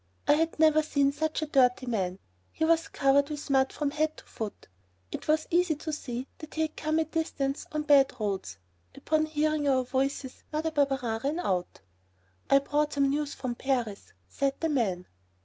[0.27, 2.17] I had never seen such a dirty man.
[2.51, 4.67] He was covered with mud from head to foot.
[5.11, 8.57] It was easy to see that he had come a distance on bad roads.
[8.95, 11.81] Upon hearing our voices Mother Barberin ran out.
[12.49, 15.05] "I've brought some news from Paris," said the man.